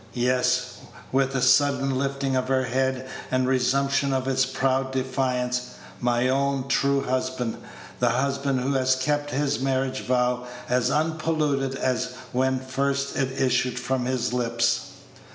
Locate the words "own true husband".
6.27-7.57